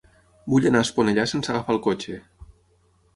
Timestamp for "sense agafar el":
1.31-1.81